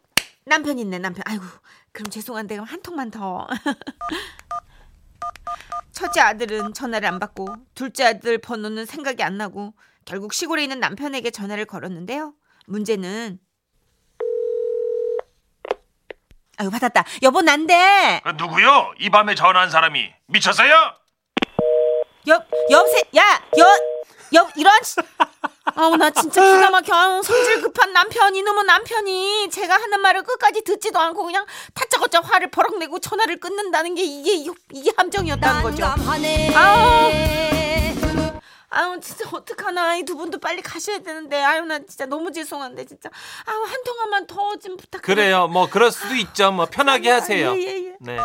남편 0.45 0.79
있네 0.79 0.97
남편. 0.97 1.21
아이고 1.27 1.43
그럼 1.91 2.09
죄송한데 2.09 2.55
그럼 2.55 2.65
한 2.67 2.81
통만 2.81 3.11
더. 3.11 3.47
첫째 5.91 6.21
아들은 6.21 6.73
전화를 6.73 7.07
안 7.07 7.19
받고 7.19 7.47
둘째 7.75 8.05
아들 8.05 8.39
번호는 8.39 8.87
생각이 8.87 9.21
안 9.21 9.37
나고 9.37 9.75
결국 10.05 10.33
시골에 10.33 10.63
있는 10.63 10.79
남편에게 10.79 11.29
전화를 11.29 11.65
걸었는데요. 11.65 12.33
문제는 12.65 13.39
아유 16.57 16.71
받았다. 16.71 17.03
여보 17.21 17.43
난데 17.43 18.21
그 18.23 18.29
누구요? 18.29 18.95
이 18.97 19.11
밤에 19.11 19.35
전화한 19.35 19.69
사람이 19.69 20.11
미쳤어요? 20.25 20.73
옆 22.25 22.47
옆세 22.71 23.03
야옆옆 23.13 24.57
이런 24.57 24.73
씨. 24.83 24.95
아우 25.79 25.95
나 25.95 26.09
진짜 26.09 26.41
기가 26.41 26.71
막혀 26.71 26.93
아우, 26.95 27.21
성질 27.21 27.61
급한 27.61 27.93
남편 27.93 28.35
이놈의 28.35 28.63
남편이 28.63 29.49
제가 29.51 29.75
하는 29.75 30.01
말을 30.01 30.23
끝까지 30.23 30.63
듣지도 30.63 30.97
않고 30.99 31.23
그냥 31.23 31.45
다짜고짜 31.75 32.21
화를 32.21 32.49
버럭 32.49 32.79
내고 32.79 32.97
전화를 32.99 33.39
끊는다는 33.39 33.93
게 33.93 34.01
이게 34.03 34.51
이게 34.73 34.91
함정이었다는 34.97 35.61
거죠. 35.61 35.85
아우 36.55 37.11
아우 38.69 38.99
진짜 38.99 39.29
어떡하나 39.31 39.95
이 39.97 40.03
두 40.03 40.15
분도 40.17 40.39
빨리 40.39 40.61
가셔야 40.63 40.99
되는데 40.99 41.41
아유 41.43 41.61
나 41.63 41.77
진짜 41.79 42.05
너무 42.07 42.31
죄송한데 42.31 42.85
진짜 42.85 43.09
아우 43.45 43.63
한 43.63 43.83
통화만 43.83 44.25
더 44.27 44.57
좀 44.57 44.77
부탁드려요. 44.77 45.03
그래요 45.15 45.47
뭐 45.47 45.69
그럴 45.69 45.91
수도 45.91 46.15
있죠 46.15 46.51
뭐 46.51 46.65
편하게 46.65 47.11
하세요. 47.11 47.53
예, 47.55 47.61
예, 47.61 47.85
예. 47.89 47.95
네. 47.99 48.17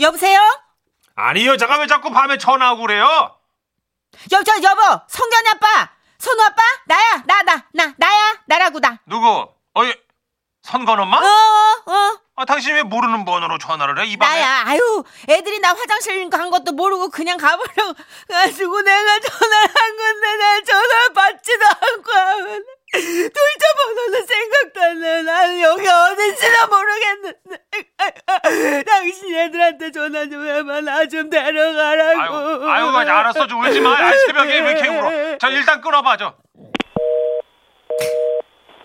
여보세요? 0.00 0.40
아니 1.16 1.46
여자가 1.46 1.78
왜 1.78 1.86
자꾸 1.86 2.10
밤에 2.10 2.36
전화하고 2.38 2.82
그래요? 2.82 3.04
여, 4.32 4.42
저, 4.42 4.52
여보, 4.62 4.80
성견이 5.08 5.48
아빠, 5.54 5.90
선우 6.18 6.42
아빠, 6.42 6.62
나야, 6.86 7.22
나, 7.26 7.42
나, 7.42 7.64
나, 7.72 7.94
나 7.96 8.06
야, 8.06 8.34
나라고, 8.46 8.80
나. 8.80 8.98
누구? 9.06 9.48
어이 9.74 9.92
선건 10.62 10.98
엄마? 11.00 11.18
어, 11.18 11.22
어, 11.22 11.92
어, 11.92 12.18
아 12.36 12.44
당신이 12.44 12.74
왜 12.74 12.82
모르는 12.82 13.24
번호로 13.24 13.56
전화를 13.58 14.00
해? 14.00 14.06
이 14.06 14.16
밤에? 14.16 14.40
나야. 14.40 14.64
아유, 14.66 15.04
애들이 15.28 15.58
나 15.60 15.70
화장실 15.74 16.28
간 16.28 16.50
것도 16.50 16.72
모르고 16.72 17.08
그냥 17.10 17.36
가버려 17.38 17.94
가지고 18.28 18.80
내가 18.82 19.20
전화를 19.20 19.68
한 19.74 19.96
건데 19.96 20.36
나 20.36 20.60
전화 20.62 21.08
받지도 21.14 21.64
않고 21.66 22.12
하면 22.12 22.64
둘째 22.92 23.66
번호는 23.76 24.26
생각도 24.26 24.82
안 24.82 25.00
나. 25.00 25.22
나는 25.22 25.60
여기 25.60 25.86
어딘지도 25.88 26.66
모르겠는데. 26.68 27.64
당신 28.86 29.34
애들한테 29.36 29.90
전화 29.92 30.24
좀 30.28 30.46
해봐. 30.46 30.80
나 30.80 31.06
좀 31.06 31.30
데려가라고. 31.30 32.20
아유, 32.20 32.70
아유, 32.70 32.90
맞아, 32.90 33.18
알았어, 33.36 33.46
좀 33.46 33.60
울지 33.62 33.80
마. 33.80 33.96
아이, 33.96 34.18
새벽에 34.26 34.60
왜 34.60 34.70
이렇게 34.72 34.88
울어? 34.88 35.38
자, 35.38 35.48
일단 35.50 35.80
끊어봐, 35.80 36.16
저. 36.16 36.36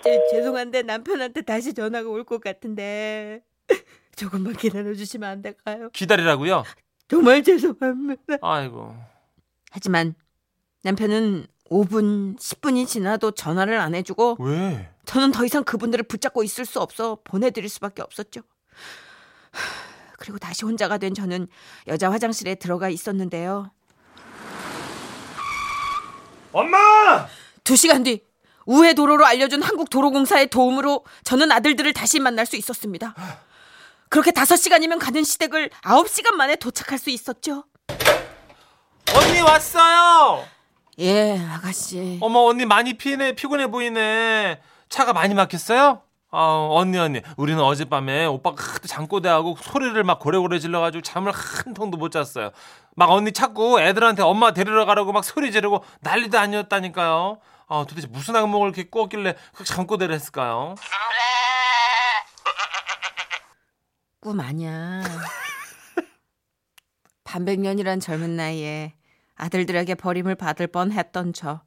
제, 0.04 0.20
죄송한데 0.32 0.82
남편한테 0.84 1.42
다시 1.42 1.74
전화가 1.74 2.10
올 2.10 2.24
것 2.26 2.42
같은데 2.42 3.44
조금만 4.16 4.54
기다려 4.54 4.94
주시면 4.96 5.30
안 5.30 5.42
될까요? 5.42 5.90
기다리라고요? 5.94 6.64
정말 7.08 7.44
죄송합니다. 7.44 8.38
아이고. 8.42 8.96
하지만 9.72 10.16
남편은 10.84 11.46
5분, 11.70 12.38
10분이 12.38 12.88
지나도 12.88 13.32
전화를 13.32 13.80
안 13.80 13.94
해주고 13.96 14.38
왜? 14.40 14.90
저는 15.06 15.32
더 15.32 15.46
이상 15.46 15.64
그분들을 15.64 16.04
붙잡고 16.04 16.44
있을 16.44 16.66
수 16.66 16.80
없어 16.82 17.20
보내드릴 17.24 17.70
수밖에 17.70 18.02
없었죠. 18.02 18.42
그리고 20.18 20.38
다시 20.40 20.66
혼자가 20.66 20.98
된 20.98 21.14
저는 21.14 21.48
여자 21.88 22.12
화장실에 22.12 22.56
들어가 22.56 22.90
있었는데요. 22.90 23.72
엄마! 26.52 27.28
두 27.64 27.76
시간 27.76 28.04
뒤 28.04 28.22
우회 28.66 28.94
도로로 28.94 29.26
알려준 29.26 29.62
한국도로공사의 29.62 30.48
도움으로 30.50 31.06
저는 31.24 31.52
아들들을 31.52 31.94
다시 31.94 32.20
만날 32.20 32.46
수 32.46 32.56
있었습니다. 32.56 33.16
그렇게 34.10 34.32
다섯 34.32 34.56
시간이면 34.58 35.00
가는 35.00 35.24
시댁을 35.24 35.70
아홉 35.84 36.10
시간 36.10 36.36
만에 36.38 36.56
도착할 36.56 37.00
수 37.00 37.10
있었죠. 37.10 37.64
언니 39.16 39.42
왔어요! 39.42 40.46
예, 41.00 41.40
아가씨. 41.40 42.20
어머, 42.22 42.42
언니 42.42 42.66
많이 42.66 42.94
피네, 42.94 43.34
피곤해 43.34 43.68
보이네. 43.68 44.62
차가 44.90 45.14
많이 45.14 45.34
막혔어요? 45.34 46.02
아, 46.34 46.68
언니, 46.72 46.98
언니. 46.98 47.22
우리는 47.36 47.62
어젯밤에 47.62 48.26
오빠가 48.26 48.64
하도 48.64 48.88
잠꼬대하고 48.88 49.58
소리를 49.60 50.02
막 50.06 50.20
고래고래 50.20 50.60
질러가지고 50.60 51.02
잠을 51.02 51.34
한 51.34 51.74
통도 51.74 51.98
못 51.98 52.10
잤어요. 52.10 52.52
막 52.96 53.12
언니 53.12 53.34
찾고 53.34 53.82
애들한테 53.82 54.24
엄마 54.24 54.54
데리러 54.54 54.86
가라고 54.86 55.12
막 55.12 55.26
소리 55.26 55.52
지르고 55.52 55.84
난리도 56.00 56.40
아니었다니까요. 56.40 57.40
아, 57.68 57.86
도대체 57.88 58.08
무슨 58.08 58.38
악몽을 58.38 58.68
이렇게 58.70 58.90
꿨길래 58.90 59.36
그 59.54 59.66
잠꼬대를 59.66 60.16
했을까요? 60.16 60.76
꿈 64.22 64.40
아니야. 64.40 65.02
반백년이란 67.26 68.00
젊은 68.00 68.38
나이에 68.38 68.94
아들들에게 69.36 69.96
버림을 69.96 70.36
받을 70.36 70.68
뻔했던 70.68 71.34
저. 71.34 71.62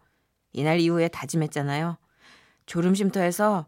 이날 0.52 0.78
이후에 0.80 1.09
다짐했잖아요. 1.09 1.99
졸음쉼터에서 2.66 3.66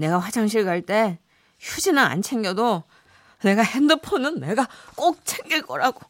내가 0.00 0.18
화장실 0.18 0.64
갈 0.64 0.82
때 0.82 1.18
휴지는 1.60 2.02
안 2.02 2.22
챙겨도 2.22 2.84
내가 3.42 3.62
핸드폰은 3.62 4.40
내가 4.40 4.66
꼭 4.96 5.18
챙길 5.24 5.62
거라고. 5.62 6.00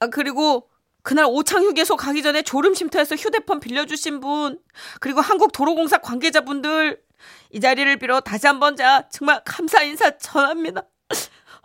아, 0.00 0.06
그리고 0.06 0.68
그날 1.02 1.26
오창 1.28 1.64
휴게소 1.64 1.96
가기 1.96 2.22
전에 2.22 2.42
졸음 2.42 2.74
쉼터에서 2.74 3.16
휴대폰 3.16 3.58
빌려주신 3.58 4.20
분, 4.20 4.60
그리고 5.00 5.20
한국도로공사 5.20 5.98
관계자분들, 5.98 7.02
이 7.50 7.60
자리를 7.60 7.96
빌어 7.96 8.20
다시 8.20 8.46
한번 8.46 8.76
자, 8.76 9.08
정말 9.10 9.42
감사 9.44 9.82
인사 9.82 10.16
전합니다. 10.16 10.82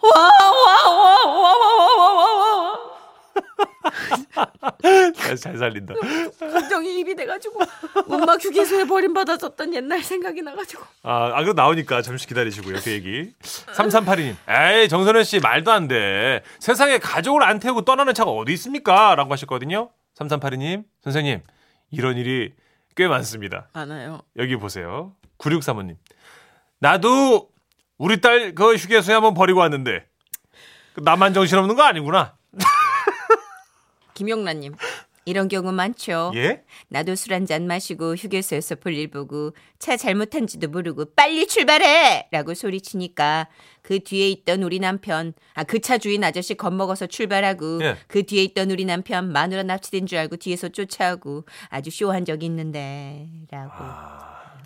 와, 0.02 0.10
와, 0.12 0.90
와, 0.90 1.26
와, 1.26 1.58
와, 1.58 1.96
와, 1.98 2.36
와, 2.36 2.72
와. 2.72 2.98
잘 5.40 5.58
살린다. 5.58 5.94
감정이 6.78 7.00
입이 7.00 7.16
돼가지고 7.16 7.60
음악 8.12 8.44
휴게소에 8.44 8.86
버림받아졌던 8.86 9.74
옛날 9.74 10.04
생각이 10.04 10.42
나가지고 10.42 10.84
아, 11.04 11.32
아, 11.34 11.42
그럼 11.42 11.56
나오니까 11.56 12.02
잠시 12.02 12.28
기다리시고요, 12.28 12.78
그 12.84 12.92
얘기. 12.92 13.34
3382님. 13.42 14.36
에이, 14.48 14.90
정선현 14.90 15.24
씨, 15.24 15.40
말도 15.40 15.72
안 15.72 15.88
돼. 15.88 16.44
세상에 16.60 17.00
가족을 17.00 17.44
안 17.44 17.60
태우고 17.60 17.84
떠나는 17.84 18.14
차가 18.14 18.32
어디 18.32 18.54
있습니까? 18.54 19.16
라고 19.16 19.32
하셨거든요. 19.34 19.90
3382님, 20.16 20.84
선생님, 21.04 21.42
이런 21.92 22.18
일이 22.18 22.54
꽤 22.96 23.08
많습니다. 23.08 23.70
많아요. 23.74 24.22
여기 24.38 24.56
보세요. 24.56 25.14
9635님. 25.40 25.96
나도 26.80 27.50
우리 27.98 28.22
딸 28.22 28.54
그 28.54 28.76
휴게소에 28.76 29.14
한번 29.16 29.34
버리고 29.34 29.60
왔는데, 29.62 30.06
그 30.94 31.02
나만 31.02 31.34
정신없는 31.34 31.76
거 31.76 31.84
아니구나. 31.84 32.36
김용란님 34.14 34.74
이런 35.28 35.50
경우 35.50 35.72
많죠. 35.74 36.32
예? 36.36 36.64
나도 36.88 37.16
술 37.16 37.34
한 37.34 37.46
잔 37.46 37.68
마시고 37.68 38.16
휴게소에서 38.16 38.76
볼일 38.76 39.10
보고 39.12 39.54
차 39.78 39.98
잘못한지도 39.98 40.70
모르고 40.70 41.14
빨리 41.16 41.46
출발해! 41.48 42.30
라고 42.32 42.54
소리치니까 42.54 43.48
그 43.82 44.00
뒤에 44.00 44.30
있던 44.30 44.64
우리 44.64 44.80
남편, 44.80 45.34
아, 45.54 45.64
그 45.66 45.80
차 45.80 45.98
주인 45.98 46.24
아저씨 46.24 46.56
겁먹어서 46.56 47.08
출발하고 47.08 47.84
예. 47.84 47.98
그 48.08 48.24
뒤에 48.24 48.42
있던 48.44 48.72
우리 48.72 48.86
남편 48.86 49.32
마누라 49.32 49.64
납치된 49.64 50.08
줄 50.08 50.18
알고 50.18 50.38
뒤에서 50.38 50.70
쫓아오고 50.70 51.46
아주 51.70 51.92
쇼한 51.92 52.24
적이 52.26 52.46
있는데 52.48 53.28
라고. 53.52 53.72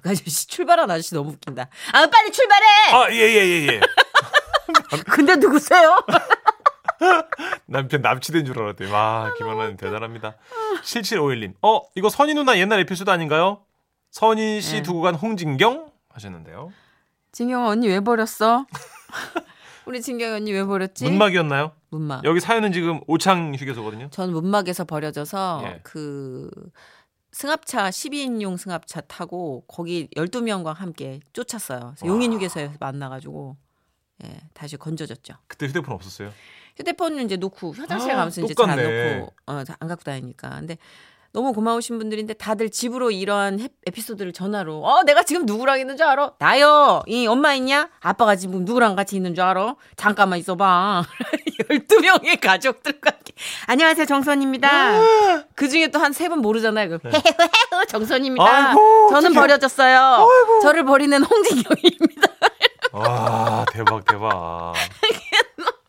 그 0.03 0.09
아저씨 0.09 0.47
출발한 0.47 0.89
아저씨 0.89 1.13
너무 1.15 1.31
웃긴다. 1.31 1.67
아, 1.93 2.05
빨리 2.07 2.31
출발해! 2.31 2.65
아, 2.93 3.07
예, 3.11 3.15
예, 3.17 3.35
예, 3.35 3.67
예. 3.67 3.81
근데 5.09 5.35
누구세요? 5.35 6.03
남편 7.65 8.01
납치된 8.01 8.45
줄 8.45 8.59
알았대요. 8.59 8.91
와, 8.91 9.33
김연아님 9.37 9.77
대단합니다. 9.77 10.35
7751님. 10.83 11.53
어, 11.61 11.81
이거 11.95 12.09
선희 12.09 12.33
누나 12.33 12.57
옛날 12.57 12.79
에피소드 12.79 13.09
아닌가요? 13.09 13.63
선희 14.11 14.61
씨 14.61 14.75
네. 14.77 14.83
두고 14.83 15.01
간 15.01 15.15
홍진경 15.15 15.91
하셨는데요. 16.09 16.71
진경 17.31 17.65
언니 17.65 17.87
왜 17.87 17.99
버렸어? 18.01 18.65
우리 19.85 20.01
진경 20.01 20.33
언니 20.33 20.51
왜 20.51 20.63
버렸지? 20.63 21.05
문막이었나요? 21.05 21.71
문막. 21.89 22.23
여기 22.23 22.39
사연은 22.39 22.71
지금 22.71 23.01
오창 23.07 23.55
휴게소거든요. 23.55 24.09
전 24.11 24.31
문막에서 24.31 24.85
버려져서 24.85 25.61
예. 25.65 25.79
그 25.83 26.49
승합차 27.31 27.89
12인용 27.89 28.57
승합차 28.57 29.01
타고 29.01 29.63
거기 29.67 30.07
12명과 30.15 30.73
함께 30.73 31.21
쫓았어요. 31.33 31.95
용인 32.05 32.33
휴게소에서 32.33 32.75
만나 32.79 33.09
가지고 33.09 33.57
예, 34.23 34.39
다시 34.53 34.77
건져졌죠. 34.77 35.35
그때 35.47 35.67
휴대폰 35.67 35.95
없었어요. 35.95 36.31
휴대폰은 36.77 37.25
이제 37.25 37.35
놓고 37.37 37.73
화장실 37.77 38.11
아, 38.11 38.15
가면서 38.15 38.41
이제 38.41 38.53
잘 38.53 38.69
안. 38.69 38.77
놓고 38.77 39.33
어, 39.47 39.63
안 39.79 39.87
갖고 39.87 40.03
다니니까. 40.03 40.49
근데 40.59 40.77
너무 41.33 41.53
고마우신 41.53 41.97
분들인데 41.97 42.33
다들 42.33 42.69
집으로 42.69 43.09
이러한 43.09 43.61
해- 43.61 43.69
에피소드를 43.87 44.33
전화로 44.33 44.83
어 44.83 45.03
내가 45.03 45.23
지금 45.23 45.45
누구랑 45.45 45.79
있는 45.79 45.95
줄 45.95 46.05
알아? 46.05 46.33
나요. 46.39 47.03
이 47.07 47.25
엄마 47.25 47.53
있냐? 47.53 47.89
아빠가 48.01 48.35
지금 48.35 48.65
누구랑 48.65 48.95
같이 48.97 49.15
있는 49.15 49.33
줄 49.33 49.43
알아? 49.45 49.75
잠깐만 49.95 50.39
있어봐. 50.39 51.03
12명의 51.69 52.41
가족들과 52.41 53.11
함께. 53.11 53.33
안녕하세요 53.67 54.05
정선입니다. 54.07 54.99
그중에 55.55 55.87
또 55.87 55.99
한 55.99 56.11
세 56.11 56.27
분 56.27 56.39
모르잖아요. 56.39 56.89
그 56.89 56.99
헤헤헤 57.05 57.85
정선입니다. 57.87 58.43
네. 58.43 58.49
아이고, 58.67 59.07
저는 59.11 59.29
어떡해. 59.31 59.39
버려졌어요. 59.39 60.27
저를 60.63 60.83
버리는 60.83 61.23
홍진경입니다. 61.23 62.27
와, 62.91 63.65
대박, 63.71 64.03
대박. 64.03 64.73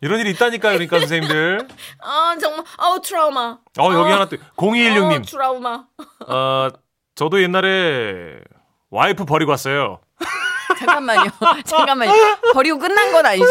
이런 0.03 0.19
일이 0.19 0.31
있다니까요, 0.31 0.73
그러니까 0.73 0.99
선생님들. 0.99 1.65
아 2.03 2.35
정말 2.39 2.65
아우 2.77 2.99
트라우마. 3.01 3.57
어, 3.79 3.93
여기 3.93 4.11
어. 4.11 4.13
하나 4.13 4.25
또, 4.27 4.35
어, 4.35 4.39
0216님. 4.57 5.25
트라우마. 5.25 5.85
어, 6.27 6.67
저도 7.15 7.41
옛날에 7.41 8.39
와이프 8.89 9.23
버리고 9.23 9.51
왔어요. 9.51 10.01
잠깐만요. 10.77 11.31
잠깐만요. 11.65 12.11
버리고 12.53 12.79
끝난 12.79 13.13
건 13.13 13.25
아니죠? 13.25 13.47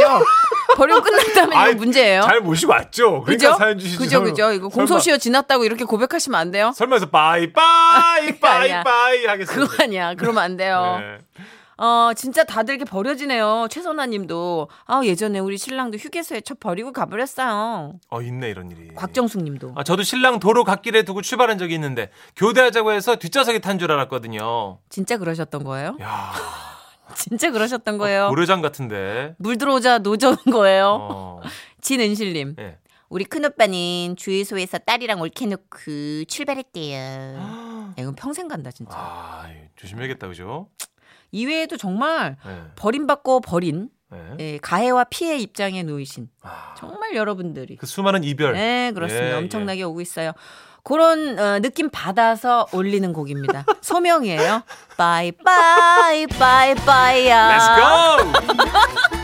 버리고 0.77 1.01
끝났다면 1.01 1.57
아이, 1.57 1.71
이거 1.71 1.79
문제예요. 1.79 2.21
잘 2.23 2.41
모시고 2.41 2.73
왔죠? 2.73 3.23
그러니까 3.23 3.49
그죠? 3.49 3.55
사연 3.59 3.79
주시죠. 3.79 3.99
그죠, 3.99 4.23
그죠. 4.23 4.53
이거 4.53 4.69
공소시효 4.69 5.17
지났다고 5.17 5.65
이렇게 5.65 5.85
고백하시면 5.85 6.39
안 6.39 6.51
돼요? 6.51 6.73
설마 6.75 6.97
해서 6.97 7.07
빠이, 7.07 7.51
빠이. 7.53 8.39
빠이, 8.39 8.85
빠이 8.85 9.25
하겠어요. 9.25 9.67
그거 9.67 9.83
아니야. 9.83 10.15
그러면 10.17 10.43
안 10.43 10.57
돼요. 10.59 10.99
네. 11.01 11.19
어, 11.79 12.11
진짜 12.15 12.45
다들 12.45 12.75
이렇게 12.75 12.89
버려지네요. 12.89 13.67
최선아 13.71 14.07
님도. 14.07 14.69
아, 14.87 15.01
예전에 15.05 15.39
우리 15.39 15.59
신랑도 15.59 15.99
휴게소에 15.99 16.43
저 16.43 16.55
버리고 16.55 16.93
가버렸어요. 16.93 17.95
어, 18.11 18.23
있네, 18.23 18.51
이런 18.51 18.71
일이. 18.71 18.95
곽정숙 18.95 19.43
님도. 19.43 19.73
아, 19.77 19.83
저도 19.83 20.03
신랑 20.03 20.39
도로 20.39 20.65
갓길에 20.65 21.03
두고 21.03 21.23
출발한 21.23 21.59
적이 21.59 21.75
있는데 21.75 22.11
교대하자고 22.37 22.93
해서 22.93 23.17
뒷좌석에 23.17 23.59
탄 23.61 23.79
줄 23.79 23.91
알았거든요. 23.91 24.79
진짜 24.91 25.17
그러셨던 25.17 25.65
거예요? 25.65 25.97
야, 26.01 26.33
진짜 27.17 27.51
그러셨던 27.51 27.99
거예요? 27.99 28.29
고려장 28.29 28.61
같은데. 28.63 29.35
물 29.39 29.59
들어오자 29.59 29.99
노져온 29.99 30.37
거예요? 30.53 30.99
어. 31.01 31.41
진은실님. 31.81 32.57
예. 32.61 32.79
우리 33.09 33.25
큰오빠는 33.25 34.17
주유소에서 34.17 34.79
딸이랑 34.79 35.21
올케 35.21 35.47
놓고 35.47 36.25
출발했대요. 36.29 37.93
이건 37.99 38.15
평생 38.15 38.49
간다 38.49 38.71
진짜. 38.71 38.95
아, 38.97 39.47
조심해야겠다, 39.77 40.29
그죠? 40.29 40.69
이외에도 41.33 41.77
정말 41.77 42.37
예. 42.47 42.63
버림받고 42.77 43.41
버린 43.41 43.89
예. 44.13 44.37
예, 44.39 44.59
가해와 44.59 45.05
피해 45.05 45.39
입장에 45.39 45.83
놓이신 45.83 46.29
아, 46.43 46.75
정말 46.77 47.15
여러분들이 47.15 47.77
그 47.77 47.87
수많은 47.87 48.25
이별. 48.25 48.53
네 48.53 48.93
그렇습니다. 48.93 49.31
예, 49.31 49.33
엄청나게 49.35 49.83
오고 49.83 50.01
있어요. 50.03 50.33
그런 50.85 51.39
어, 51.39 51.61
느낌 51.61 51.89
받아서 51.91 52.67
올리는 52.73 53.13
곡입니다. 53.13 53.65
소명이에요. 53.81 54.63
바이 54.97 55.33
바이 55.33 56.27
바이 56.27 56.75
바이야. 56.75 57.59
Let's 57.59 59.13
go! 59.13 59.13